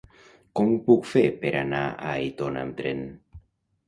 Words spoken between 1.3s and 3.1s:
per anar a Aitona amb tren?